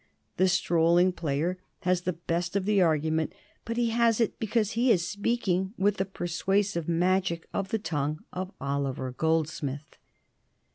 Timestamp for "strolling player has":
0.47-2.01